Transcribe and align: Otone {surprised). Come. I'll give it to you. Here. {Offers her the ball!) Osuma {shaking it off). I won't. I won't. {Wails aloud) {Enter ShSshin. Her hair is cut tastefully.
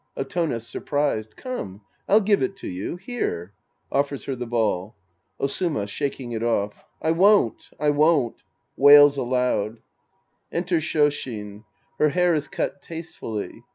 Otone 0.17 0.59
{surprised). 0.59 1.35
Come. 1.35 1.81
I'll 2.09 2.21
give 2.21 2.41
it 2.41 2.55
to 2.57 2.67
you. 2.67 2.95
Here. 2.95 3.53
{Offers 3.91 4.25
her 4.25 4.35
the 4.35 4.47
ball!) 4.47 4.95
Osuma 5.39 5.85
{shaking 5.87 6.31
it 6.31 6.41
off). 6.41 6.83
I 6.99 7.11
won't. 7.11 7.69
I 7.79 7.91
won't. 7.91 8.41
{Wails 8.75 9.17
aloud) 9.17 9.79
{Enter 10.51 10.77
ShSshin. 10.77 11.65
Her 11.99 12.09
hair 12.09 12.33
is 12.33 12.47
cut 12.47 12.81
tastefully. 12.81 13.61